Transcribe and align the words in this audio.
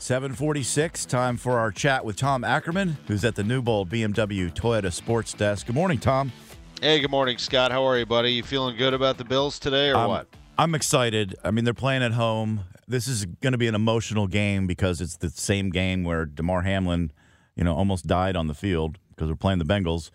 746, 0.00 1.04
time 1.04 1.36
for 1.36 1.58
our 1.58 1.70
chat 1.70 2.02
with 2.02 2.16
Tom 2.16 2.42
Ackerman, 2.42 2.96
who's 3.06 3.22
at 3.22 3.34
the 3.34 3.44
Newbold 3.44 3.90
BMW 3.90 4.50
Toyota 4.50 4.90
Sports 4.90 5.34
Desk. 5.34 5.66
Good 5.66 5.74
morning, 5.74 5.98
Tom. 5.98 6.32
Hey, 6.80 7.00
good 7.00 7.10
morning, 7.10 7.36
Scott. 7.36 7.70
How 7.70 7.84
are 7.84 7.98
you, 7.98 8.06
buddy? 8.06 8.32
You 8.32 8.42
feeling 8.42 8.78
good 8.78 8.94
about 8.94 9.18
the 9.18 9.24
Bills 9.24 9.58
today 9.58 9.90
or 9.90 9.96
I'm, 9.96 10.08
what? 10.08 10.26
I'm 10.56 10.74
excited. 10.74 11.34
I 11.44 11.50
mean, 11.50 11.66
they're 11.66 11.74
playing 11.74 12.02
at 12.02 12.12
home. 12.12 12.64
This 12.88 13.06
is 13.08 13.26
going 13.26 13.52
to 13.52 13.58
be 13.58 13.68
an 13.68 13.74
emotional 13.74 14.26
game 14.26 14.66
because 14.66 15.02
it's 15.02 15.18
the 15.18 15.28
same 15.28 15.68
game 15.68 16.02
where 16.02 16.24
Damar 16.24 16.62
Hamlin, 16.62 17.12
you 17.54 17.62
know, 17.62 17.74
almost 17.74 18.06
died 18.06 18.36
on 18.36 18.46
the 18.46 18.54
field 18.54 18.98
because 19.10 19.28
we're 19.28 19.36
playing 19.36 19.58
the 19.58 19.66
Bengals. 19.66 20.10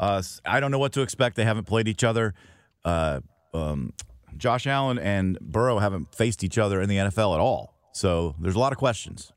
Uh, 0.00 0.22
I 0.46 0.60
don't 0.60 0.70
know 0.70 0.78
what 0.78 0.94
to 0.94 1.02
expect. 1.02 1.36
They 1.36 1.44
haven't 1.44 1.64
played 1.64 1.88
each 1.88 2.04
other. 2.04 2.32
Uh, 2.86 3.20
um, 3.52 3.92
Josh 4.38 4.66
Allen 4.66 4.98
and 4.98 5.38
Burrow 5.40 5.78
haven't 5.78 6.14
faced 6.14 6.42
each 6.42 6.56
other 6.56 6.80
in 6.80 6.88
the 6.88 6.96
NFL 6.96 7.34
at 7.34 7.40
all. 7.40 7.74
So 7.92 8.34
there's 8.38 8.54
a 8.56 8.58
lot 8.58 8.72
of 8.72 8.78
questions. 8.78 9.32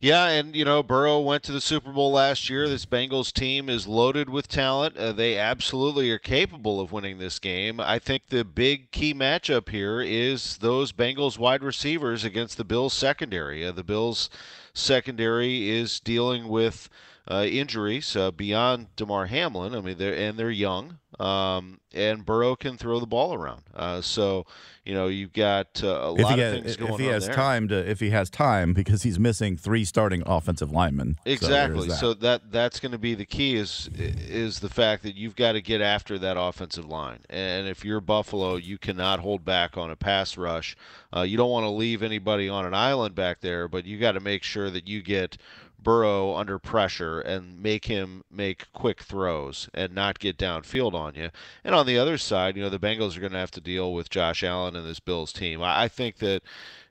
Yeah, 0.00 0.28
and 0.28 0.54
you 0.54 0.64
know, 0.64 0.82
Burrow 0.82 1.20
went 1.20 1.42
to 1.44 1.52
the 1.52 1.60
Super 1.60 1.92
Bowl 1.92 2.12
last 2.12 2.50
year. 2.50 2.68
This 2.68 2.86
Bengals 2.86 3.32
team 3.32 3.68
is 3.68 3.86
loaded 3.86 4.28
with 4.28 4.46
talent. 4.46 4.96
Uh, 4.96 5.12
they 5.12 5.38
absolutely 5.38 6.10
are 6.10 6.18
capable 6.18 6.80
of 6.80 6.92
winning 6.92 7.18
this 7.18 7.38
game. 7.38 7.80
I 7.80 7.98
think 7.98 8.28
the 8.28 8.44
big 8.44 8.90
key 8.90 9.14
matchup 9.14 9.70
here 9.70 10.00
is 10.00 10.58
those 10.58 10.92
Bengals 10.92 11.38
wide 11.38 11.62
receivers 11.62 12.24
against 12.24 12.56
the 12.56 12.64
Bills 12.64 12.92
secondary. 12.92 13.64
Uh, 13.64 13.72
the 13.72 13.84
Bills 13.84 14.28
secondary 14.74 15.70
is 15.70 15.98
dealing 16.00 16.48
with 16.48 16.88
uh, 17.28 17.44
injuries 17.48 18.14
uh, 18.14 18.30
beyond 18.30 18.94
Damar 18.96 19.26
Hamlin. 19.26 19.74
I 19.74 19.80
mean, 19.80 19.98
they're 19.98 20.14
and 20.14 20.38
they're 20.38 20.50
young, 20.50 20.98
um, 21.18 21.80
and 21.94 22.24
Burrow 22.24 22.56
can 22.56 22.76
throw 22.76 23.00
the 23.00 23.06
ball 23.06 23.34
around. 23.34 23.62
Uh, 23.74 24.00
so, 24.00 24.44
you 24.84 24.92
know, 24.94 25.06
you've 25.06 25.32
got 25.32 25.82
uh, 25.82 25.86
a 25.86 26.14
if 26.14 26.22
lot 26.22 26.34
he 26.34 26.40
of 26.42 26.52
has, 26.52 26.62
things 26.62 26.76
going 26.76 26.92
if 26.92 27.00
he 27.00 27.06
on 27.06 27.12
has 27.12 27.26
there. 27.26 27.34
time 27.34 27.68
to, 27.68 27.90
if 27.90 28.00
he 28.00 28.10
has 28.10 28.28
time, 28.28 28.74
because 28.74 29.02
he's 29.02 29.18
missing 29.18 29.56
three 29.56 29.84
starting 29.84 30.22
offensive 30.26 30.70
linemen. 30.70 31.16
Exactly. 31.24 31.88
So, 31.90 32.14
that. 32.14 32.20
that 32.20 32.52
that's 32.52 32.80
going 32.80 32.92
to 32.92 32.98
be 32.98 33.14
the 33.14 33.26
key 33.26 33.56
is 33.56 33.88
is 33.96 34.60
the 34.60 34.68
fact 34.68 35.02
that 35.04 35.14
you've 35.14 35.36
got 35.36 35.52
to 35.52 35.62
get 35.62 35.80
after 35.80 36.18
that 36.18 36.36
offensive 36.38 36.84
line. 36.84 37.20
And 37.30 37.66
if 37.66 37.84
you're 37.84 38.00
Buffalo, 38.00 38.56
you 38.56 38.78
cannot 38.78 39.20
hold 39.20 39.44
back 39.44 39.76
on 39.76 39.90
a 39.90 39.96
pass 39.96 40.36
rush. 40.36 40.76
Uh, 41.14 41.22
you 41.22 41.36
don't 41.36 41.50
want 41.50 41.64
to 41.64 41.70
leave 41.70 42.02
anybody 42.02 42.48
on 42.48 42.66
an 42.66 42.74
island 42.74 43.14
back 43.14 43.40
there, 43.40 43.68
but 43.68 43.86
you 43.86 43.98
got 43.98 44.12
to 44.12 44.20
make 44.20 44.42
sure 44.42 44.70
that 44.70 44.86
you 44.86 45.02
get 45.02 45.38
Burrow 45.86 46.34
under 46.34 46.58
pressure 46.58 47.20
and 47.20 47.62
make 47.62 47.84
him 47.84 48.24
make 48.28 48.72
quick 48.72 49.02
throws 49.02 49.70
and 49.72 49.94
not 49.94 50.18
get 50.18 50.36
downfield 50.36 50.94
on 50.94 51.14
you. 51.14 51.30
And 51.62 51.76
on 51.76 51.86
the 51.86 51.96
other 51.96 52.18
side, 52.18 52.56
you 52.56 52.62
know, 52.64 52.68
the 52.68 52.80
Bengals 52.80 53.16
are 53.16 53.20
going 53.20 53.30
to 53.30 53.38
have 53.38 53.52
to 53.52 53.60
deal 53.60 53.94
with 53.94 54.10
Josh 54.10 54.42
Allen 54.42 54.74
and 54.74 54.84
this 54.84 54.98
Bills 54.98 55.32
team. 55.32 55.62
I, 55.62 55.84
I 55.84 55.88
think 55.88 56.16
that 56.16 56.42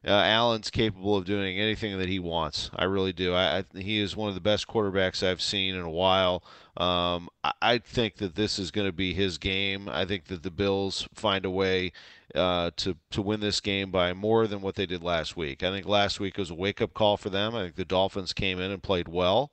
uh, 0.08 0.12
Allen's 0.12 0.70
capable 0.70 1.18
of 1.18 1.26
doing 1.26 1.60
anything 1.60 2.00
that 2.00 2.08
he 2.08 2.20
wants. 2.20 2.70
I 2.74 2.86
really 2.86 3.12
do. 3.12 3.34
I, 3.34 3.58
I 3.58 3.66
he 3.78 4.00
is 4.00 4.16
one 4.16 4.30
of 4.30 4.36
the 4.36 4.40
best 4.40 4.66
quarterbacks 4.66 5.28
I've 5.28 5.42
seen 5.42 5.76
in 5.76 5.82
a 5.82 5.90
while. 5.90 6.42
Um, 6.78 7.28
I, 7.44 7.52
I 7.62 7.78
think 7.80 8.16
that 8.18 8.36
this 8.36 8.58
is 8.58 8.72
going 8.72 8.88
to 8.88 8.94
be 8.94 9.14
his 9.14 9.38
game. 9.38 9.90
I 9.90 10.06
think 10.06 10.28
that 10.28 10.44
the 10.44 10.52
Bills 10.52 11.06
find 11.14 11.44
a 11.44 11.50
way 11.50 11.92
uh, 12.36 12.72
to 12.78 12.96
to 13.12 13.22
win 13.22 13.40
this 13.40 13.60
game 13.62 13.92
by 13.92 14.14
more 14.14 14.48
than 14.48 14.62
what 14.62 14.76
they 14.76 14.86
did 14.86 15.04
last 15.04 15.36
week. 15.38 15.64
I 15.64 15.70
think 15.72 15.88
last 15.88 16.20
week 16.20 16.38
was 16.38 16.50
a 16.50 16.56
wake 16.56 16.82
up 16.82 16.94
call 16.94 17.18
for 17.18 17.30
them. 17.30 17.56
I 17.56 17.64
think 17.64 17.76
the 17.76 17.86
Dolphins 17.86 18.34
came 18.34 18.60
in 18.60 18.72
and 18.72 18.84
played 18.84 19.08
well. 19.08 19.52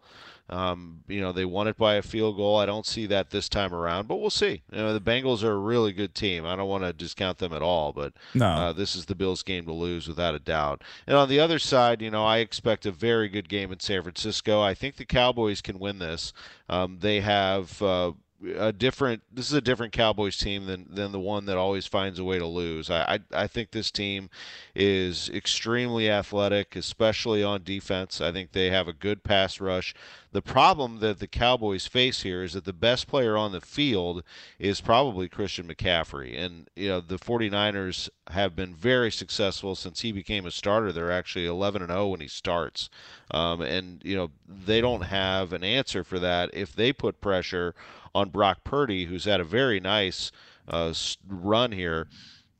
Um, 0.50 1.02
you 1.08 1.20
know, 1.20 1.32
they 1.32 1.46
won 1.46 1.66
it 1.68 1.78
by 1.78 1.94
a 1.94 2.02
field 2.02 2.36
goal. 2.36 2.58
I 2.58 2.66
don't 2.66 2.84
see 2.84 3.06
that 3.06 3.30
this 3.30 3.48
time 3.48 3.72
around, 3.72 4.06
but 4.06 4.16
we'll 4.16 4.28
see. 4.28 4.62
You 4.70 4.78
know, 4.78 4.92
the 4.92 5.00
Bengals 5.00 5.42
are 5.42 5.52
a 5.52 5.56
really 5.56 5.92
good 5.92 6.14
team. 6.14 6.44
I 6.44 6.56
don't 6.56 6.68
want 6.68 6.84
to 6.84 6.92
discount 6.92 7.38
them 7.38 7.54
at 7.54 7.62
all, 7.62 7.92
but 7.94 8.12
No. 8.34 8.46
uh, 8.48 8.72
this 8.72 8.94
is 8.94 9.06
the 9.06 9.14
Bills' 9.14 9.42
game 9.42 9.64
to 9.64 9.72
lose 9.72 10.08
without 10.08 10.34
a 10.34 10.38
doubt. 10.38 10.82
And 11.06 11.16
on 11.16 11.30
the 11.30 11.40
other 11.40 11.58
side, 11.58 12.02
you 12.02 12.10
know, 12.10 12.26
I 12.26 12.38
expect 12.38 12.84
a 12.84 12.92
very 12.92 13.28
good 13.30 13.48
game 13.48 13.72
in 13.72 13.80
San 13.80 14.02
Francisco. 14.02 14.60
I 14.60 14.74
think 14.74 14.96
the 14.96 15.06
Cowboys 15.06 15.62
can 15.62 15.78
win 15.78 16.00
this. 16.00 16.34
Um, 16.68 16.98
they 17.00 17.20
have. 17.20 17.80
Uh, 17.80 18.12
a 18.56 18.72
different 18.72 19.22
this 19.32 19.46
is 19.46 19.52
a 19.52 19.60
different 19.60 19.92
Cowboys 19.92 20.36
team 20.36 20.66
than 20.66 20.86
than 20.90 21.12
the 21.12 21.20
one 21.20 21.46
that 21.46 21.56
always 21.56 21.86
finds 21.86 22.18
a 22.18 22.24
way 22.24 22.38
to 22.38 22.46
lose. 22.46 22.90
I 22.90 23.20
I, 23.32 23.42
I 23.42 23.46
think 23.46 23.70
this 23.70 23.90
team 23.90 24.30
is 24.74 25.28
extremely 25.30 26.10
athletic, 26.10 26.76
especially 26.76 27.42
on 27.42 27.62
defense. 27.62 28.20
I 28.20 28.32
think 28.32 28.52
they 28.52 28.70
have 28.70 28.88
a 28.88 28.92
good 28.92 29.22
pass 29.22 29.60
rush. 29.60 29.94
The 30.32 30.42
problem 30.42 31.00
that 31.00 31.18
the 31.18 31.26
Cowboys 31.26 31.86
face 31.86 32.22
here 32.22 32.42
is 32.42 32.54
that 32.54 32.64
the 32.64 32.72
best 32.72 33.06
player 33.06 33.36
on 33.36 33.52
the 33.52 33.60
field 33.60 34.24
is 34.58 34.80
probably 34.80 35.28
Christian 35.28 35.68
McCaffrey. 35.68 36.38
And 36.38 36.70
you 36.74 36.88
know, 36.88 37.00
the 37.00 37.18
49ers 37.18 38.08
have 38.28 38.56
been 38.56 38.74
very 38.74 39.12
successful 39.12 39.74
since 39.74 40.00
he 40.00 40.10
became 40.10 40.46
a 40.46 40.50
starter. 40.50 40.90
They're 40.90 41.12
actually 41.12 41.46
11 41.46 41.82
and 41.82 41.90
0 41.90 42.08
when 42.08 42.20
he 42.20 42.28
starts. 42.28 42.88
Um, 43.30 43.60
and 43.60 44.00
you 44.04 44.16
know, 44.16 44.30
they 44.48 44.80
don't 44.80 45.02
have 45.02 45.52
an 45.52 45.64
answer 45.64 46.02
for 46.02 46.18
that 46.18 46.50
if 46.54 46.74
they 46.74 46.92
put 46.92 47.20
pressure 47.20 47.74
on 48.14 48.30
Brock 48.30 48.64
Purdy, 48.64 49.06
who's 49.06 49.24
had 49.24 49.40
a 49.40 49.44
very 49.44 49.80
nice 49.80 50.30
uh, 50.68 50.92
run 51.26 51.72
here. 51.72 52.08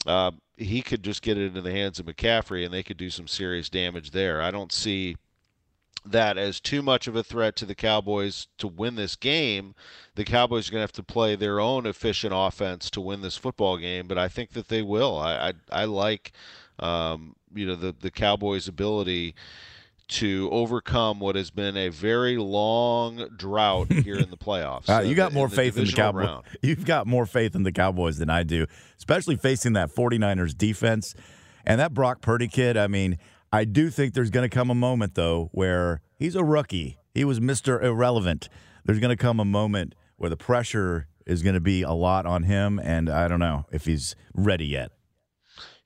Uh, 0.07 0.33
he 0.57 0.83
could 0.83 1.03
just 1.03 1.23
get 1.23 1.39
it 1.39 1.47
into 1.47 1.61
the 1.61 1.73
hands 1.73 1.99
of 1.99 2.07
McCaffrey, 2.07 2.65
and 2.65 2.73
they 2.73 2.83
could 2.83 2.97
do 2.97 3.11
some 3.11 3.27
serious 3.27 3.69
damage 3.69 4.11
there. 4.11 4.41
I 4.43 4.51
don't 4.51 4.73
see 4.73 5.17
that 6.05 6.37
as 6.37 6.61
too 6.61 6.83
much 6.83 7.07
of 7.07 7.15
a 7.15 7.23
threat 7.23 7.55
to 7.57 7.67
the 7.67 7.75
Cowboys 7.75 8.49
to 8.59 8.67
win 8.67 8.97
this 8.97 9.15
game. 9.15 9.75
The 10.15 10.25
Cowboys 10.25 10.69
are 10.69 10.73
going 10.73 10.81
to 10.81 10.85
have 10.85 10.93
to 10.93 11.03
play 11.03 11.37
their 11.37 11.61
own 11.61 11.87
efficient 11.87 12.33
offense 12.37 12.91
to 12.91 13.01
win 13.01 13.21
this 13.21 13.37
football 13.37 13.77
game, 13.77 14.09
but 14.09 14.19
I 14.19 14.29
think 14.29 14.53
that 14.53 14.69
they 14.69 14.83
will. 14.83 15.17
I 15.19 15.53
I, 15.71 15.83
I 15.83 15.85
like 15.85 16.33
um, 16.81 17.37
you 17.55 17.67
know 17.67 17.77
the 17.77 17.95
the 17.99 18.11
Cowboys' 18.11 18.69
ability 18.69 19.35
to 20.12 20.49
overcome 20.53 21.21
what 21.21 21.37
has 21.37 21.50
been 21.50 21.77
a 21.77 21.89
very 21.89 22.37
long 22.37 23.28
drought 23.37 23.93
here 23.93 24.17
in 24.17 24.31
the 24.31 24.37
playoffs. 24.39 24.89
Uh, 24.89 25.03
you 25.03 25.15
got 25.15 25.33
in 25.33 25.34
more 25.34 25.49
faith 25.49 25.77
in 25.77 25.84
the 25.84 25.93
Cowboys. 25.93 26.27
round. 26.27 26.45
You've 26.62 26.84
got 26.84 27.06
more 27.06 27.27
faith 27.27 27.55
in 27.55 27.62
the 27.62 27.73
Cowboys 27.73 28.19
than 28.19 28.31
I 28.31 28.43
do, 28.43 28.67
especially 28.99 29.37
facing 29.37 29.73
that 29.75 29.91
49ers 29.95 30.56
defense. 30.56 31.15
And 31.65 31.81
that 31.81 31.95
Brock 31.95 32.21
Purdy 32.21 32.49
kid, 32.49 32.77
I 32.77 32.87
mean, 32.89 33.19
I 33.53 33.65
do 33.65 33.91
think 33.91 34.15
there's 34.15 34.31
going 34.31 34.49
to 34.49 34.55
come 34.55 34.71
a 34.71 34.75
moment, 34.75 35.15
though, 35.15 35.49
where 35.53 36.00
he's 36.19 36.34
a 36.34 36.44
rookie. 36.44 36.99
He 37.15 37.25
was 37.25 37.39
Mr. 37.41 37.83
Irrelevant. 37.83 38.49
There's 38.84 38.99
going 38.99 39.17
to 39.17 39.23
come 39.23 39.39
a 39.39 39.44
moment 39.44 39.94
where 40.17 40.31
the 40.31 40.37
pressure 40.37 41.06
is 41.27 41.43
going 41.43 41.55
to 41.55 41.61
be 41.61 41.83
a 41.83 41.93
lot 41.93 42.27
on 42.27 42.44
him, 42.44 42.81
and 42.83 43.09
I 43.09 43.29
don't 43.29 43.39
know 43.41 43.67
if 43.71 43.84
he's 43.84 44.17
ready 44.34 44.67
yet. 44.67 44.91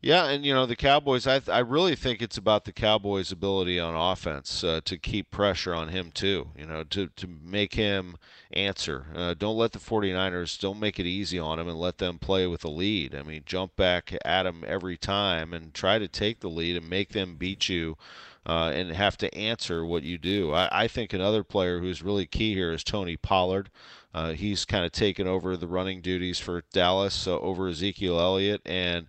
Yeah, 0.02 0.26
and 0.26 0.44
you 0.44 0.54
know 0.54 0.66
the 0.66 0.76
Cowboys. 0.76 1.26
I 1.26 1.40
I 1.48 1.58
really 1.60 1.96
think 1.96 2.20
it's 2.22 2.36
about 2.36 2.64
the 2.64 2.72
Cowboys' 2.72 3.32
ability 3.32 3.80
on 3.80 3.94
offense 3.96 4.62
uh, 4.62 4.80
to 4.84 4.98
keep 4.98 5.30
pressure 5.30 5.74
on 5.74 5.88
him 5.88 6.12
too. 6.12 6.50
You 6.56 6.66
know, 6.66 6.84
to 6.84 7.08
to 7.08 7.26
make 7.26 7.74
him 7.74 8.16
answer. 8.52 9.06
Uh, 9.14 9.34
don't 9.34 9.56
let 9.56 9.72
the 9.72 9.78
49ers. 9.78 10.60
Don't 10.60 10.78
make 10.78 11.00
it 11.00 11.06
easy 11.06 11.38
on 11.38 11.58
him 11.58 11.66
and 11.66 11.80
let 11.80 11.98
them 11.98 12.18
play 12.18 12.46
with 12.46 12.60
the 12.60 12.70
lead. 12.70 13.14
I 13.14 13.22
mean, 13.22 13.42
jump 13.46 13.74
back 13.74 14.14
at 14.24 14.46
him 14.46 14.64
every 14.66 14.96
time 14.96 15.52
and 15.52 15.74
try 15.74 15.98
to 15.98 16.08
take 16.08 16.40
the 16.40 16.50
lead 16.50 16.76
and 16.76 16.88
make 16.88 17.10
them 17.10 17.36
beat 17.36 17.68
you. 17.68 17.96
Uh, 18.48 18.70
and 18.72 18.92
have 18.92 19.16
to 19.16 19.34
answer 19.36 19.84
what 19.84 20.04
you 20.04 20.16
do. 20.16 20.52
I, 20.54 20.84
I 20.84 20.86
think 20.86 21.12
another 21.12 21.42
player 21.42 21.80
who's 21.80 22.00
really 22.00 22.26
key 22.26 22.54
here 22.54 22.70
is 22.70 22.84
Tony 22.84 23.16
Pollard. 23.16 23.70
Uh, 24.16 24.32
he's 24.32 24.64
kind 24.64 24.86
of 24.86 24.92
taken 24.92 25.26
over 25.26 25.58
the 25.58 25.66
running 25.66 26.00
duties 26.00 26.38
for 26.38 26.64
Dallas 26.72 27.26
over 27.26 27.68
Ezekiel 27.68 28.18
Elliott, 28.18 28.62
and 28.64 29.08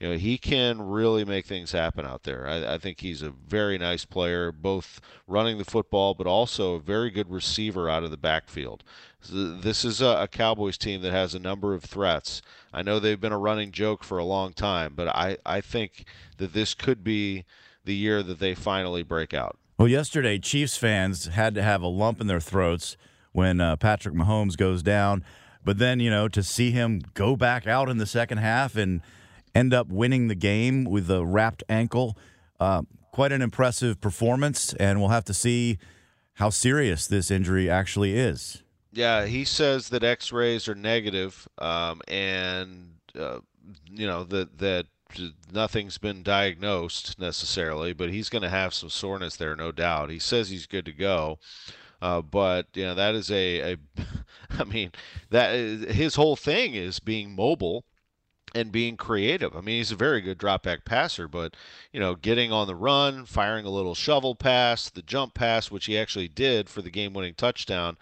you 0.00 0.08
know 0.08 0.16
he 0.16 0.38
can 0.38 0.80
really 0.80 1.26
make 1.26 1.44
things 1.44 1.72
happen 1.72 2.06
out 2.06 2.22
there. 2.22 2.48
I, 2.48 2.76
I 2.76 2.78
think 2.78 3.00
he's 3.00 3.20
a 3.20 3.28
very 3.28 3.76
nice 3.76 4.06
player, 4.06 4.50
both 4.52 5.02
running 5.26 5.58
the 5.58 5.66
football, 5.66 6.14
but 6.14 6.26
also 6.26 6.72
a 6.72 6.80
very 6.80 7.10
good 7.10 7.30
receiver 7.30 7.90
out 7.90 8.02
of 8.02 8.10
the 8.10 8.16
backfield. 8.16 8.82
This 9.30 9.84
is 9.84 10.00
a, 10.00 10.22
a 10.22 10.28
Cowboys 10.28 10.78
team 10.78 11.02
that 11.02 11.12
has 11.12 11.34
a 11.34 11.38
number 11.38 11.74
of 11.74 11.84
threats. 11.84 12.40
I 12.72 12.80
know 12.80 12.98
they've 12.98 13.20
been 13.20 13.32
a 13.32 13.38
running 13.38 13.72
joke 13.72 14.02
for 14.02 14.16
a 14.16 14.24
long 14.24 14.54
time, 14.54 14.94
but 14.96 15.08
I, 15.08 15.36
I 15.44 15.60
think 15.60 16.06
that 16.38 16.54
this 16.54 16.72
could 16.72 17.04
be 17.04 17.44
the 17.84 17.94
year 17.94 18.22
that 18.22 18.38
they 18.38 18.54
finally 18.54 19.02
break 19.02 19.34
out. 19.34 19.58
Well, 19.76 19.88
yesterday, 19.88 20.38
Chiefs 20.38 20.78
fans 20.78 21.26
had 21.26 21.54
to 21.56 21.62
have 21.62 21.82
a 21.82 21.88
lump 21.88 22.22
in 22.22 22.26
their 22.26 22.40
throats 22.40 22.96
when 23.36 23.60
uh, 23.60 23.76
Patrick 23.76 24.14
Mahomes 24.14 24.56
goes 24.56 24.82
down. 24.82 25.22
But 25.62 25.76
then, 25.76 26.00
you 26.00 26.08
know, 26.08 26.26
to 26.26 26.42
see 26.42 26.70
him 26.70 27.02
go 27.12 27.36
back 27.36 27.66
out 27.66 27.90
in 27.90 27.98
the 27.98 28.06
second 28.06 28.38
half 28.38 28.76
and 28.76 29.02
end 29.54 29.74
up 29.74 29.88
winning 29.88 30.28
the 30.28 30.34
game 30.34 30.84
with 30.84 31.10
a 31.10 31.24
wrapped 31.24 31.62
ankle. 31.68 32.16
Uh, 32.58 32.82
quite 33.12 33.32
an 33.32 33.42
impressive 33.42 34.00
performance, 34.00 34.72
and 34.74 35.00
we'll 35.00 35.10
have 35.10 35.24
to 35.24 35.34
see 35.34 35.76
how 36.34 36.48
serious 36.48 37.06
this 37.06 37.30
injury 37.30 37.68
actually 37.68 38.16
is. 38.16 38.62
Yeah, 38.92 39.26
he 39.26 39.44
says 39.44 39.90
that 39.90 40.02
X-rays 40.02 40.66
are 40.66 40.74
negative, 40.74 41.46
um, 41.58 42.00
and 42.08 42.94
uh, 43.18 43.40
you 43.90 44.06
know 44.06 44.24
that 44.24 44.58
that 44.58 44.86
nothing's 45.52 45.98
been 45.98 46.22
diagnosed 46.22 47.18
necessarily, 47.18 47.92
but 47.92 48.10
he's 48.10 48.30
going 48.30 48.42
to 48.42 48.48
have 48.48 48.72
some 48.72 48.90
soreness 48.90 49.36
there, 49.36 49.54
no 49.56 49.72
doubt. 49.72 50.10
He 50.10 50.18
says 50.18 50.48
he's 50.48 50.66
good 50.66 50.86
to 50.86 50.92
go. 50.92 51.38
Uh, 52.02 52.20
but 52.20 52.66
you 52.74 52.84
know 52.84 52.94
that 52.94 53.14
is 53.14 53.30
a, 53.30 53.72
a 53.72 53.76
I 54.50 54.64
mean 54.64 54.92
that 55.30 55.54
is, 55.54 55.94
his 55.94 56.14
whole 56.14 56.36
thing 56.36 56.74
is 56.74 57.00
being 57.00 57.34
mobile 57.34 57.84
and 58.54 58.72
being 58.72 58.96
creative. 58.96 59.54
I 59.54 59.60
mean, 59.60 59.78
he's 59.78 59.92
a 59.92 59.96
very 59.96 60.20
good 60.20 60.38
drop 60.38 60.62
back 60.62 60.84
passer, 60.84 61.28
but 61.28 61.54
you 61.92 62.00
know, 62.00 62.14
getting 62.14 62.52
on 62.52 62.66
the 62.66 62.74
run, 62.74 63.26
firing 63.26 63.66
a 63.66 63.70
little 63.70 63.94
shovel 63.94 64.34
pass, 64.34 64.88
the 64.88 65.02
jump 65.02 65.34
pass, 65.34 65.70
which 65.70 65.86
he 65.86 65.98
actually 65.98 66.28
did 66.28 66.68
for 66.68 66.80
the 66.80 66.90
game-winning 66.90 67.34
touchdown 67.34 67.98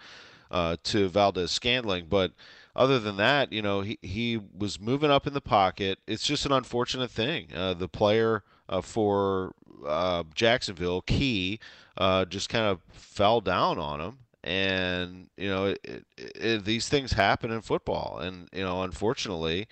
uh, 0.51 0.77
to 0.83 1.09
Valdes-Scantling, 1.09 2.07
but 2.09 2.31
other 2.75 2.99
than 2.99 3.17
that, 3.17 3.53
you 3.53 3.61
know, 3.61 3.81
he, 3.81 3.97
he 4.01 4.39
was 4.57 4.79
moving 4.79 5.09
up 5.09 5.25
in 5.25 5.33
the 5.33 5.41
pocket. 5.41 5.99
It's 6.07 6.25
just 6.25 6.45
an 6.45 6.51
unfortunate 6.51 7.09
thing. 7.09 7.47
Uh, 7.55 7.73
the 7.73 7.87
player 7.87 8.43
uh, 8.69 8.81
for 8.81 9.53
uh, 9.85 10.23
Jacksonville, 10.33 11.01
Key, 11.01 11.59
uh, 11.97 12.25
just 12.25 12.49
kind 12.49 12.65
of 12.65 12.79
fell 12.91 13.41
down 13.41 13.77
on 13.77 14.01
him. 14.01 14.17
And, 14.43 15.29
you 15.37 15.49
know, 15.49 15.75
it, 15.83 16.05
it, 16.17 16.65
these 16.65 16.87
things 16.87 17.13
happen 17.13 17.51
in 17.51 17.61
football. 17.61 18.19
And, 18.19 18.47
you 18.53 18.63
know, 18.63 18.83
unfortunately, 18.83 19.67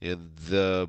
the 0.00 0.88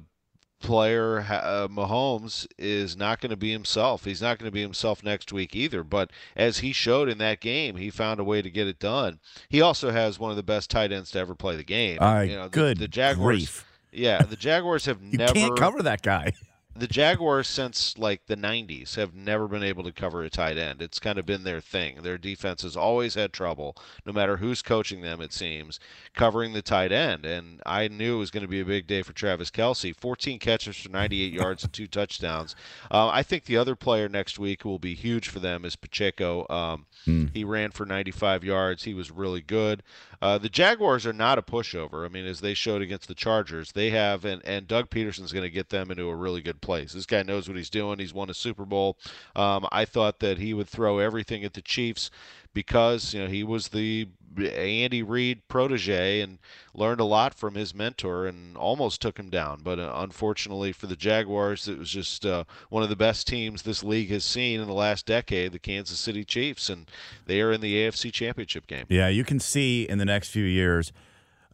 player 0.60 1.22
uh, 1.22 1.68
Mahomes 1.68 2.48
is 2.58 2.96
not 2.96 3.20
going 3.22 3.32
to 3.32 3.36
be 3.36 3.52
himself. 3.52 4.06
He's 4.06 4.22
not 4.22 4.38
going 4.38 4.48
to 4.48 4.54
be 4.54 4.62
himself 4.62 5.04
next 5.04 5.34
week 5.34 5.56
either. 5.56 5.84
But 5.84 6.12
as 6.36 6.60
he 6.60 6.72
showed 6.72 7.10
in 7.10 7.18
that 7.20 7.40
game, 7.40 7.78
he 7.78 7.90
found 7.90 8.20
a 8.20 8.24
way 8.24 8.42
to 8.42 8.50
get 8.50 8.68
it 8.68 8.80
done. 8.80 9.20
He 9.50 9.62
also 9.62 9.92
has 9.92 10.20
one 10.20 10.32
of 10.32 10.38
the 10.38 10.44
best 10.44 10.70
tight 10.70 10.92
ends 10.92 11.12
to 11.12 11.20
ever 11.20 11.36
play 11.36 11.56
the 11.56 11.64
game. 11.64 11.98
All 12.02 12.14
right, 12.14 12.30
you 12.30 12.36
know, 12.36 12.44
the, 12.44 12.50
good 12.50 12.78
the 12.78 12.88
Jaguars. 12.88 13.38
Grief. 13.38 13.66
Yeah, 13.92 14.22
the 14.22 14.36
Jaguars 14.36 14.86
have 14.86 15.02
you 15.10 15.18
never 15.18 15.34
can't 15.34 15.58
cover 15.58 15.82
that 15.84 16.02
guy 16.02 16.34
the 16.78 16.88
Jaguars 16.88 17.48
since 17.48 17.98
like 17.98 18.26
the 18.26 18.36
90s 18.36 18.96
have 18.96 19.16
never 19.16 19.48
been 19.48 19.64
able 19.64 19.84
to 19.84 19.94
cover 19.94 20.24
a 20.24 20.30
tight 20.30 20.58
end. 20.58 20.82
It's 20.82 21.00
kind 21.00 21.18
of 21.18 21.26
been 21.26 21.44
their 21.44 21.62
thing. 21.62 22.02
Their 22.02 22.18
defense 22.18 22.64
has 22.64 22.76
always 22.76 23.14
had 23.14 23.32
trouble, 23.32 23.78
no 24.06 24.12
matter 24.12 24.38
who's 24.38 24.62
coaching 24.62 25.02
them, 25.02 25.22
it 25.22 25.32
seems, 25.32 25.80
covering 26.14 26.52
the 26.52 26.62
tight 26.62 26.92
end. 26.92 27.26
And 27.26 27.62
I 27.66 27.88
knew 27.88 28.16
it 28.16 28.20
was 28.20 28.32
going 28.32 28.44
to 28.44 28.50
be 28.50 28.60
a 28.60 28.66
big 28.66 28.88
day 28.88 29.04
for 29.04 29.14
Travis 29.14 29.50
Kelce. 29.50 29.96
14 29.96 30.38
catches 30.38 30.76
for 30.76 30.90
98 30.90 31.32
yards 31.32 31.64
and 31.64 31.72
two 31.72 31.88
touchdowns. 31.88 32.56
Uh, 32.92 33.08
I 33.08 33.24
think 33.24 33.46
the 33.46 33.58
other 33.58 33.76
player 33.76 34.10
next 34.10 34.38
week 34.38 34.64
who 34.64 34.70
will 34.70 34.80
be 34.80 34.96
huge 34.96 35.30
for 35.30 35.40
them 35.40 35.64
is 35.64 35.78
Pacheco. 35.78 36.46
Um, 36.50 36.88
mm. 37.08 37.30
He 37.34 37.46
ran 37.46 37.72
for 37.72 37.86
95 37.86 38.44
yards. 38.44 38.84
He 38.84 38.94
was 38.94 39.12
really 39.12 39.42
good. 39.42 39.82
Uh, 40.22 40.38
the 40.38 40.50
Jaguars 40.50 41.06
are 41.06 41.14
not 41.14 41.38
a 41.38 41.42
pushover. 41.42 42.06
I 42.06 42.10
mean, 42.10 42.26
as 42.26 42.42
they 42.42 42.54
showed 42.54 42.82
against 42.82 43.08
the 43.08 43.16
Chargers, 43.16 43.72
they 43.72 43.92
have, 43.92 44.26
and, 44.26 44.42
and 44.46 44.68
Doug 44.68 44.90
Pederson's 44.90 45.32
going 45.32 45.44
to 45.44 45.50
get 45.50 45.70
them 45.70 45.92
into 45.92 46.10
a 46.10 46.16
really 46.16 46.42
good 46.42 46.62
place. 46.66 46.94
This 46.94 47.06
guy 47.06 47.22
knows 47.24 47.48
what 47.48 47.58
he's 47.58 47.70
doing. 47.70 48.00
He's 48.00 48.14
won 48.14 48.30
a 48.30 48.34
Super 48.34 48.66
Bowl. 48.66 48.98
Um, 49.36 49.68
I 49.72 49.86
thought 49.86 50.20
that 50.20 50.40
he 50.40 50.54
would 50.54 50.68
throw 50.68 50.98
everything 50.98 51.44
at 51.44 51.54
the 51.54 51.62
Chiefs 51.62 52.10
because 52.54 53.14
you 53.14 53.22
know 53.22 53.28
he 53.28 53.44
was 53.44 53.68
the 53.68 54.08
Andy 54.38 55.04
Reid 55.04 55.48
protege 55.48 56.22
and 56.22 56.40
learned 56.74 57.00
a 57.00 57.06
lot 57.06 57.34
from 57.34 57.56
his 57.56 57.74
mentor 57.74 58.26
and 58.26 58.58
almost 58.58 59.02
took 59.02 59.18
him 59.20 59.30
down. 59.30 59.62
But 59.64 59.80
uh, 59.80 59.94
unfortunately 59.96 60.72
for 60.72 60.88
the 60.88 60.96
Jaguars, 60.96 61.68
it 61.68 61.78
was 61.78 61.90
just 61.90 62.26
uh, 62.26 62.46
one 62.70 62.84
of 62.84 62.90
the 62.90 62.96
best 62.96 63.28
teams 63.28 63.62
this 63.62 63.84
league 63.84 64.10
has 64.10 64.26
seen 64.26 64.60
in 64.60 64.68
the 64.68 64.74
last 64.74 65.06
decade, 65.06 65.52
the 65.52 65.60
Kansas 65.60 66.00
City 66.00 66.24
Chiefs, 66.24 66.70
and 66.70 66.90
they 67.28 67.42
are 67.42 67.52
in 67.52 67.62
the 67.62 67.76
AFC 67.76 68.12
Championship 68.12 68.68
game. 68.68 68.86
Yeah, 68.90 69.08
you 69.08 69.24
can 69.24 69.40
see 69.40 69.84
in 69.84 70.00
the 70.00 70.06
next 70.06 70.30
few 70.30 70.46
years, 70.46 70.92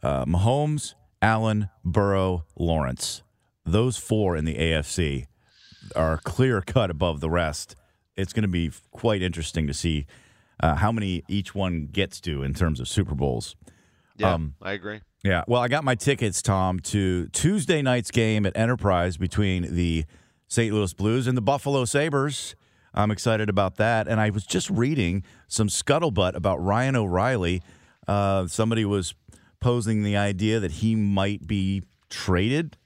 uh, 0.02 0.24
Mahomes, 0.24 0.94
Allen, 1.20 1.68
Burrow, 1.84 2.44
Lawrence, 2.56 3.22
those 3.64 3.96
four 3.96 4.36
in 4.36 4.44
the 4.44 4.54
AFC 4.54 5.26
are 5.94 6.18
clear 6.18 6.60
cut 6.60 6.90
above 6.90 7.20
the 7.20 7.30
rest. 7.30 7.76
It's 8.16 8.32
going 8.32 8.42
to 8.42 8.48
be 8.48 8.70
quite 8.90 9.22
interesting 9.22 9.66
to 9.66 9.74
see 9.74 10.06
uh, 10.60 10.76
how 10.76 10.92
many 10.92 11.22
each 11.28 11.54
one 11.54 11.88
gets 11.90 12.20
to 12.22 12.42
in 12.42 12.54
terms 12.54 12.80
of 12.80 12.88
Super 12.88 13.14
Bowls. 13.14 13.56
Yeah, 14.16 14.34
um, 14.34 14.54
I 14.60 14.72
agree. 14.72 15.00
Yeah, 15.24 15.44
well, 15.46 15.62
I 15.62 15.68
got 15.68 15.84
my 15.84 15.94
tickets, 15.94 16.42
Tom, 16.42 16.80
to 16.80 17.28
Tuesday 17.28 17.80
night's 17.80 18.10
game 18.10 18.44
at 18.44 18.56
Enterprise 18.56 19.16
between 19.16 19.74
the 19.74 20.04
St. 20.48 20.72
Louis 20.74 20.92
Blues 20.92 21.26
and 21.26 21.36
the 21.36 21.42
Buffalo 21.42 21.84
Sabres. 21.84 22.54
I'm 22.94 23.10
excited 23.10 23.48
about 23.48 23.76
that. 23.76 24.06
And 24.06 24.20
I 24.20 24.30
was 24.30 24.44
just 24.44 24.68
reading 24.68 25.24
some 25.48 25.68
scuttlebutt 25.68 26.34
about 26.34 26.62
Ryan 26.62 26.96
O'Reilly. 26.96 27.62
Uh, 28.06 28.46
somebody 28.48 28.84
was 28.84 29.14
posing 29.60 30.02
the 30.02 30.16
idea 30.16 30.60
that 30.60 30.72
he 30.72 30.94
might 30.94 31.46
be 31.46 31.84
traded 32.10 32.76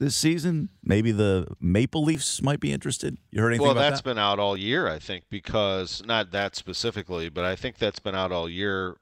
this 0.00 0.16
season? 0.16 0.70
Maybe 0.82 1.12
the 1.12 1.46
Maple 1.60 2.02
Leafs 2.02 2.42
might 2.42 2.60
be 2.60 2.72
interested. 2.72 3.18
You 3.30 3.40
heard 3.40 3.50
anything 3.50 3.62
well, 3.62 3.72
about 3.72 3.82
that? 3.82 3.90
That's 3.90 4.02
been 4.02 4.18
out 4.18 4.38
all 4.38 4.56
year, 4.56 4.88
I 4.88 4.98
think, 4.98 5.24
because 5.30 6.02
not 6.04 6.30
that 6.32 6.56
specifically, 6.56 7.28
but 7.28 7.44
I 7.44 7.56
think 7.56 7.78
that's 7.78 7.98
been 7.98 8.14
out 8.14 8.32
all 8.32 8.48
year 8.48 8.96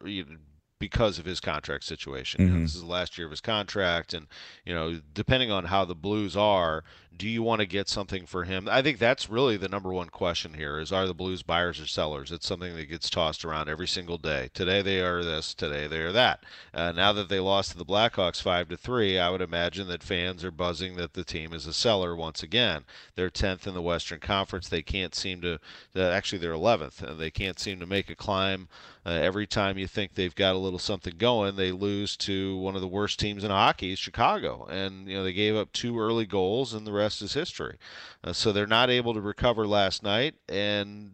because 0.78 1.20
of 1.20 1.24
his 1.24 1.38
contract 1.38 1.84
situation. 1.84 2.40
Mm-hmm. 2.40 2.46
You 2.46 2.48
know, 2.48 2.56
mm-hmm. 2.56 2.64
this 2.64 2.74
is 2.74 2.80
the 2.80 2.88
last 2.88 3.16
year 3.16 3.26
of 3.26 3.30
his 3.30 3.40
contract, 3.40 4.14
and 4.14 4.26
you 4.64 4.74
know, 4.74 5.00
depending 5.14 5.50
on 5.50 5.66
how 5.66 5.84
the 5.84 5.94
Blues 5.94 6.36
are, 6.36 6.82
do 7.16 7.28
you 7.28 7.42
want 7.42 7.60
to 7.60 7.66
get 7.66 7.88
something 7.88 8.26
for 8.26 8.44
him? 8.44 8.68
I 8.70 8.82
think 8.82 8.98
that's 8.98 9.28
really 9.28 9.56
the 9.56 9.68
number 9.68 9.92
one 9.92 10.08
question 10.08 10.54
here: 10.54 10.78
is 10.78 10.92
are 10.92 11.06
the 11.06 11.14
Blues 11.14 11.42
buyers 11.42 11.80
or 11.80 11.86
sellers? 11.86 12.32
It's 12.32 12.46
something 12.46 12.74
that 12.74 12.86
gets 12.86 13.10
tossed 13.10 13.44
around 13.44 13.68
every 13.68 13.88
single 13.88 14.18
day. 14.18 14.50
Today 14.54 14.82
they 14.82 15.00
are 15.00 15.22
this, 15.22 15.54
today 15.54 15.86
they 15.86 16.00
are 16.00 16.12
that. 16.12 16.44
Uh, 16.74 16.92
now 16.92 17.12
that 17.12 17.28
they 17.28 17.40
lost 17.40 17.72
to 17.72 17.78
the 17.78 17.84
Blackhawks 17.84 18.42
five 18.42 18.68
to 18.68 18.76
three, 18.76 19.18
I 19.18 19.30
would 19.30 19.42
imagine 19.42 19.88
that 19.88 20.02
fans 20.02 20.44
are 20.44 20.50
buzzing 20.50 20.96
that 20.96 21.14
the 21.14 21.24
team 21.24 21.52
is 21.52 21.66
a 21.66 21.72
seller 21.72 22.16
once 22.16 22.42
again. 22.42 22.84
They're 23.14 23.30
tenth 23.30 23.66
in 23.66 23.74
the 23.74 23.82
Western 23.82 24.20
Conference. 24.20 24.68
They 24.68 24.82
can't 24.82 25.14
seem 25.14 25.40
to. 25.42 25.58
Uh, 25.94 26.02
actually, 26.02 26.38
they're 26.38 26.52
eleventh, 26.52 27.02
and 27.02 27.18
they 27.18 27.30
can't 27.30 27.58
seem 27.58 27.80
to 27.80 27.86
make 27.86 28.10
a 28.10 28.14
climb 28.14 28.68
uh, 29.04 29.10
every 29.10 29.46
time 29.46 29.78
you 29.78 29.86
think 29.88 30.14
they've 30.14 30.34
got 30.34 30.54
a 30.54 30.58
little 30.58 30.78
something 30.78 31.14
going, 31.18 31.56
they 31.56 31.72
lose 31.72 32.16
to 32.16 32.56
one 32.58 32.76
of 32.76 32.80
the 32.80 32.88
worst 32.88 33.18
teams 33.18 33.42
in 33.42 33.50
hockey, 33.50 33.96
Chicago, 33.96 34.64
and 34.70 35.08
you 35.08 35.16
know 35.16 35.24
they 35.24 35.32
gave 35.32 35.56
up 35.56 35.72
two 35.72 35.98
early 35.98 36.24
goals, 36.24 36.72
and 36.72 36.86
the 36.86 36.92
rest 37.02 37.22
is 37.22 37.34
history. 37.34 37.76
Uh, 38.24 38.32
so 38.32 38.52
they're 38.52 38.66
not 38.66 38.90
able 38.90 39.14
to 39.14 39.20
recover 39.20 39.66
last 39.66 40.02
night, 40.02 40.34
and 40.48 41.12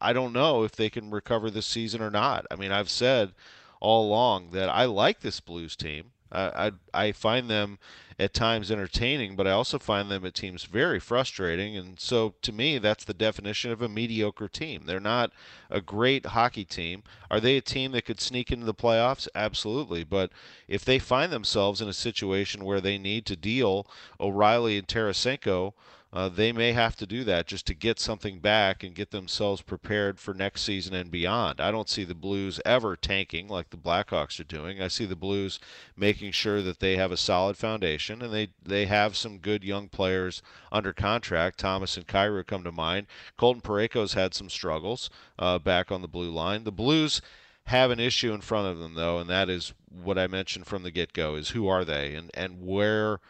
I 0.00 0.12
don't 0.12 0.32
know 0.32 0.64
if 0.64 0.72
they 0.72 0.90
can 0.90 1.10
recover 1.10 1.50
this 1.50 1.66
season 1.66 2.02
or 2.02 2.10
not. 2.10 2.46
I 2.50 2.56
mean, 2.56 2.72
I've 2.72 2.90
said 2.90 3.32
all 3.80 4.06
along 4.06 4.50
that 4.50 4.68
I 4.68 4.84
like 4.84 5.20
this 5.20 5.40
Blues 5.40 5.76
team. 5.76 6.10
I, 6.30 6.72
I, 6.94 7.06
I 7.06 7.12
find 7.12 7.48
them 7.48 7.78
at 8.18 8.34
times 8.34 8.70
entertaining, 8.70 9.36
but 9.36 9.46
I 9.46 9.52
also 9.52 9.78
find 9.78 10.10
them 10.10 10.24
at 10.24 10.34
teams 10.34 10.64
very 10.64 10.98
frustrating. 10.98 11.76
And 11.76 12.00
so 12.00 12.34
to 12.42 12.52
me, 12.52 12.78
that's 12.78 13.04
the 13.04 13.14
definition 13.14 13.70
of 13.70 13.80
a 13.80 13.88
mediocre 13.88 14.48
team. 14.48 14.82
They're 14.86 14.98
not 14.98 15.30
a 15.70 15.80
great 15.80 16.26
hockey 16.26 16.64
team. 16.64 17.04
Are 17.30 17.38
they 17.38 17.56
a 17.56 17.60
team 17.60 17.92
that 17.92 18.06
could 18.06 18.20
sneak 18.20 18.50
into 18.50 18.66
the 18.66 18.74
playoffs? 18.74 19.28
Absolutely. 19.34 20.02
But 20.02 20.32
if 20.66 20.84
they 20.84 20.98
find 20.98 21.32
themselves 21.32 21.80
in 21.80 21.88
a 21.88 21.92
situation 21.92 22.64
where 22.64 22.80
they 22.80 22.98
need 22.98 23.24
to 23.26 23.36
deal 23.36 23.86
O'Reilly 24.18 24.78
and 24.78 24.88
Tarasenko 24.88 25.74
uh, 26.10 26.28
they 26.28 26.52
may 26.52 26.72
have 26.72 26.96
to 26.96 27.06
do 27.06 27.22
that 27.24 27.46
just 27.46 27.66
to 27.66 27.74
get 27.74 28.00
something 28.00 28.38
back 28.38 28.82
and 28.82 28.94
get 28.94 29.10
themselves 29.10 29.60
prepared 29.60 30.18
for 30.18 30.32
next 30.32 30.62
season 30.62 30.94
and 30.94 31.10
beyond. 31.10 31.60
I 31.60 31.70
don't 31.70 31.88
see 31.88 32.04
the 32.04 32.14
Blues 32.14 32.60
ever 32.64 32.96
tanking 32.96 33.48
like 33.48 33.68
the 33.68 33.76
Blackhawks 33.76 34.40
are 34.40 34.44
doing. 34.44 34.80
I 34.80 34.88
see 34.88 35.04
the 35.04 35.14
Blues 35.16 35.60
making 35.96 36.32
sure 36.32 36.62
that 36.62 36.80
they 36.80 36.96
have 36.96 37.12
a 37.12 37.16
solid 37.16 37.58
foundation 37.58 38.22
and 38.22 38.32
they, 38.32 38.48
they 38.62 38.86
have 38.86 39.16
some 39.16 39.38
good 39.38 39.62
young 39.62 39.88
players 39.88 40.42
under 40.72 40.94
contract. 40.94 41.58
Thomas 41.58 41.96
and 41.98 42.06
Kyrou 42.06 42.46
come 42.46 42.64
to 42.64 42.72
mind. 42.72 43.06
Colton 43.36 43.60
Parayko's 43.60 44.14
had 44.14 44.32
some 44.32 44.48
struggles 44.48 45.10
uh, 45.38 45.58
back 45.58 45.92
on 45.92 46.00
the 46.00 46.08
blue 46.08 46.30
line. 46.30 46.64
The 46.64 46.72
Blues 46.72 47.20
have 47.68 47.90
an 47.90 48.00
issue 48.00 48.32
in 48.32 48.40
front 48.40 48.66
of 48.66 48.78
them 48.78 48.94
though, 48.94 49.18
and 49.18 49.28
that 49.28 49.50
is 49.50 49.74
what 49.90 50.16
I 50.16 50.26
mentioned 50.26 50.66
from 50.66 50.84
the 50.84 50.90
get-go: 50.90 51.34
is 51.34 51.50
who 51.50 51.68
are 51.68 51.84
they 51.84 52.14
and 52.14 52.30
and 52.32 52.66
where 52.66 53.20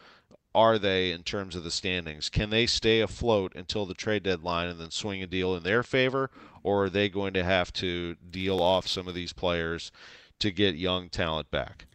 are 0.55 0.79
they 0.79 1.11
in 1.11 1.23
terms 1.23 1.55
of 1.55 1.63
the 1.63 1.71
standings? 1.71 2.29
Can 2.29 2.49
they 2.49 2.65
stay 2.65 3.01
afloat 3.01 3.53
until 3.55 3.85
the 3.85 3.93
trade 3.93 4.23
deadline 4.23 4.67
and 4.67 4.79
then 4.79 4.91
swing 4.91 5.21
a 5.21 5.27
deal 5.27 5.55
in 5.55 5.63
their 5.63 5.83
favor, 5.83 6.29
or 6.63 6.85
are 6.85 6.89
they 6.89 7.09
going 7.09 7.33
to 7.33 7.43
have 7.43 7.71
to 7.73 8.15
deal 8.15 8.61
off 8.61 8.87
some 8.87 9.07
of 9.07 9.13
these 9.13 9.33
players 9.33 9.91
to 10.39 10.51
get 10.51 10.75
young 10.75 11.09
talent 11.09 11.51
back? 11.51 11.85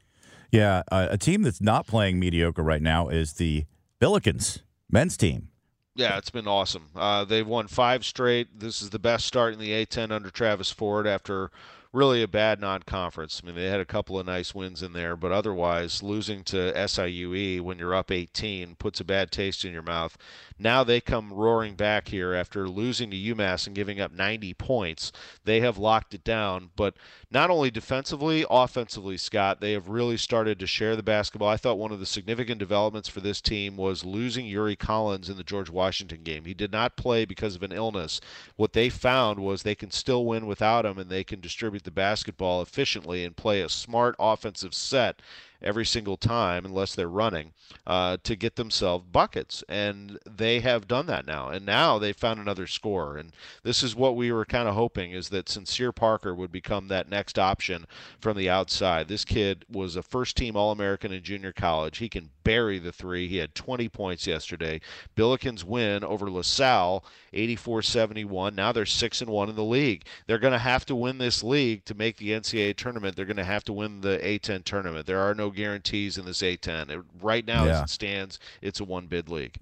Yeah, 0.50 0.82
uh, 0.92 1.08
a 1.10 1.18
team 1.18 1.42
that's 1.42 1.60
not 1.60 1.86
playing 1.86 2.20
mediocre 2.20 2.62
right 2.62 2.82
now 2.82 3.08
is 3.08 3.34
the 3.34 3.64
Billikens 4.00 4.60
men's 4.90 5.16
team. 5.16 5.48
Yeah, 5.96 6.18
it's 6.18 6.30
been 6.30 6.48
awesome. 6.48 6.86
Uh, 6.94 7.24
they've 7.24 7.46
won 7.46 7.68
five 7.68 8.04
straight. 8.04 8.58
This 8.58 8.82
is 8.82 8.90
the 8.90 8.98
best 8.98 9.26
start 9.26 9.52
in 9.52 9.58
the 9.58 9.70
A10 9.70 10.10
under 10.10 10.30
Travis 10.30 10.70
Ford 10.70 11.06
after 11.06 11.50
really 11.94 12.22
a 12.22 12.28
bad 12.28 12.60
non-conference. 12.60 13.40
I 13.42 13.46
mean, 13.46 13.54
they 13.54 13.66
had 13.66 13.80
a 13.80 13.84
couple 13.84 14.18
of 14.18 14.26
nice 14.26 14.54
wins 14.54 14.82
in 14.82 14.92
there, 14.92 15.16
but 15.16 15.30
otherwise, 15.30 16.02
losing 16.02 16.42
to 16.44 16.72
SIUE 16.74 17.60
when 17.60 17.78
you're 17.78 17.94
up 17.94 18.10
18 18.10 18.74
puts 18.74 19.00
a 19.00 19.04
bad 19.04 19.30
taste 19.30 19.64
in 19.64 19.72
your 19.72 19.82
mouth. 19.82 20.18
Now 20.58 20.84
they 20.84 21.00
come 21.00 21.32
roaring 21.32 21.74
back 21.74 22.08
here 22.08 22.32
after 22.32 22.68
losing 22.68 23.10
to 23.10 23.16
UMass 23.16 23.66
and 23.66 23.74
giving 23.74 24.00
up 24.00 24.12
90 24.12 24.54
points. 24.54 25.10
They 25.44 25.60
have 25.60 25.78
locked 25.78 26.14
it 26.14 26.22
down, 26.22 26.70
but 26.76 26.94
not 27.30 27.50
only 27.50 27.70
defensively, 27.70 28.46
offensively, 28.48 29.16
Scott, 29.16 29.60
they 29.60 29.72
have 29.72 29.88
really 29.88 30.16
started 30.16 30.60
to 30.60 30.66
share 30.66 30.94
the 30.94 31.02
basketball. 31.02 31.48
I 31.48 31.56
thought 31.56 31.78
one 31.78 31.90
of 31.90 31.98
the 31.98 32.06
significant 32.06 32.58
developments 32.58 33.08
for 33.08 33.20
this 33.20 33.40
team 33.40 33.76
was 33.76 34.04
losing 34.04 34.46
Yuri 34.46 34.76
Collins 34.76 35.28
in 35.28 35.36
the 35.36 35.42
George 35.42 35.70
Washington 35.70 36.22
game. 36.22 36.44
He 36.44 36.54
did 36.54 36.70
not 36.70 36.96
play 36.96 37.24
because 37.24 37.56
of 37.56 37.64
an 37.64 37.72
illness. 37.72 38.20
What 38.54 38.74
they 38.74 38.88
found 38.88 39.40
was 39.40 39.62
they 39.62 39.74
can 39.74 39.90
still 39.90 40.24
win 40.24 40.46
without 40.46 40.86
him 40.86 40.98
and 40.98 41.10
they 41.10 41.24
can 41.24 41.40
distribute 41.40 41.82
the 41.82 41.90
basketball 41.90 42.62
efficiently 42.62 43.24
and 43.24 43.36
play 43.36 43.60
a 43.60 43.68
smart 43.68 44.14
offensive 44.20 44.74
set 44.74 45.20
every 45.64 45.86
single 45.86 46.16
time, 46.16 46.64
unless 46.64 46.94
they're 46.94 47.08
running, 47.08 47.52
uh, 47.86 48.18
to 48.22 48.36
get 48.36 48.56
themselves 48.56 49.04
buckets. 49.10 49.64
And 49.68 50.18
they 50.24 50.60
have 50.60 50.86
done 50.86 51.06
that 51.06 51.26
now. 51.26 51.48
And 51.48 51.66
now 51.66 51.98
they 51.98 52.12
found 52.12 52.38
another 52.38 52.66
scorer. 52.66 53.16
And 53.16 53.32
this 53.62 53.82
is 53.82 53.96
what 53.96 54.14
we 54.14 54.30
were 54.30 54.44
kind 54.44 54.68
of 54.68 54.74
hoping 54.74 55.12
is 55.12 55.30
that 55.30 55.48
Sincere 55.48 55.92
Parker 55.92 56.34
would 56.34 56.52
become 56.52 56.88
that 56.88 57.08
next 57.08 57.38
option 57.38 57.86
from 58.20 58.36
the 58.36 58.50
outside. 58.50 59.08
This 59.08 59.24
kid 59.24 59.64
was 59.70 59.96
a 59.96 60.02
first 60.02 60.36
team 60.36 60.56
All 60.56 60.70
American 60.70 61.12
in 61.12 61.22
junior 61.22 61.52
college. 61.52 61.98
He 61.98 62.08
can 62.08 62.30
bury 62.44 62.78
the 62.78 62.92
three. 62.92 63.26
He 63.26 63.38
had 63.38 63.54
20 63.54 63.88
points 63.88 64.26
yesterday. 64.26 64.80
Billikens 65.16 65.64
win 65.64 66.04
over 66.04 66.30
LaSalle 66.30 67.04
84-71. 67.32 68.54
Now 68.54 68.70
they're 68.70 68.86
6 68.86 69.20
and 69.20 69.30
1 69.30 69.48
in 69.48 69.56
the 69.56 69.64
league. 69.64 70.04
They're 70.26 70.38
going 70.38 70.52
to 70.52 70.58
have 70.58 70.84
to 70.86 70.94
win 70.94 71.18
this 71.18 71.42
league 71.42 71.84
to 71.86 71.94
make 71.94 72.16
the 72.16 72.30
NCAA 72.30 72.76
tournament. 72.76 73.16
They're 73.16 73.24
going 73.24 73.36
to 73.38 73.44
have 73.44 73.64
to 73.64 73.72
win 73.72 74.00
the 74.00 74.20
A10 74.22 74.64
tournament. 74.64 75.06
There 75.06 75.20
are 75.20 75.34
no 75.34 75.50
guarantees 75.54 76.18
in 76.18 76.24
this 76.24 76.42
A10. 76.42 77.04
Right 77.20 77.46
now, 77.46 77.64
yeah. 77.64 77.78
as 77.78 77.80
it 77.82 77.90
stands, 77.90 78.38
it's 78.60 78.80
a 78.80 78.84
one 78.84 79.06
bid 79.06 79.28
league. 79.28 79.58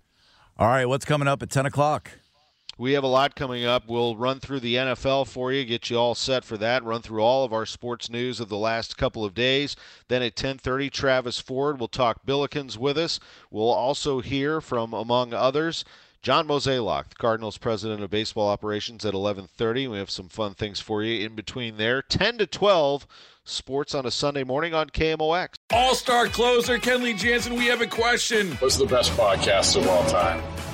All 0.59 0.69
right, 0.69 0.87
what's 0.87 1.05
coming 1.05 1.29
up 1.29 1.43
at 1.43 1.51
10 1.51 1.67
o'clock? 1.67 2.11
We 2.79 2.93
have 2.93 3.05
a 3.05 3.09
lot 3.09 3.37
coming 3.37 3.65
up. 3.65 3.85
We'll 3.87 4.17
run 4.17 4.41
through 4.41 4.61
the 4.61 4.77
NFL 4.77 5.29
for 5.29 5.53
you, 5.53 5.65
get 5.65 5.91
you 5.91 5.99
all 5.99 6.15
set 6.15 6.43
for 6.43 6.57
that. 6.57 6.83
Run 6.83 7.03
through 7.03 7.21
all 7.23 7.45
of 7.45 7.53
our 7.53 7.67
sports 7.67 8.09
news 8.09 8.41
of 8.41 8.49
the 8.49 8.57
last 8.57 8.97
couple 8.97 9.25
of 9.25 9.35
days. 9.35 9.77
Then 10.09 10.23
at 10.23 10.37
10:30, 10.37 10.91
Travis 10.91 11.39
Ford 11.39 11.79
will 11.79 11.89
talk 11.89 12.25
Billikens 12.27 12.79
with 12.79 12.97
us. 12.97 13.21
We'll 13.51 13.71
also 13.71 14.21
hear 14.21 14.61
from, 14.61 14.95
among 14.95 15.35
others, 15.35 15.85
John 16.23 16.49
Mozeliak, 16.49 17.11
the 17.11 17.15
Cardinals 17.17 17.59
president 17.59 18.03
of 18.03 18.11
baseball 18.11 18.49
operations, 18.49 19.05
at 19.05 19.13
11:30. 19.13 19.87
We 19.89 19.99
have 19.99 20.11
some 20.11 20.29
fun 20.29 20.55
things 20.55 20.81
for 20.81 21.03
you 21.03 21.27
in 21.27 21.35
between 21.35 21.77
there. 21.77 22.01
10 22.01 22.39
to 22.39 22.47
12. 22.47 23.07
Sports 23.53 23.93
on 23.95 24.07
a 24.07 24.11
Sunday 24.11 24.45
morning 24.45 24.73
on 24.73 24.89
KMOX. 24.91 25.55
All 25.73 25.97
star 25.97 26.29
closer 26.29 26.79
Kenley 26.79 27.17
Jansen, 27.17 27.55
we 27.57 27.67
have 27.67 27.81
a 27.81 27.87
question. 27.89 28.53
What's 28.57 28.77
the 28.77 28.87
best 28.87 29.11
podcast 29.13 29.77
of 29.77 29.89
all 29.89 30.05
time? 30.09 30.41